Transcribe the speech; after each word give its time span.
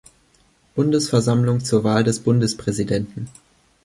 Bundesversammlung 0.73 1.63
zur 1.63 1.83
Wahl 1.83 2.03
des 2.03 2.21
Bundespräsidenten. 2.21 3.27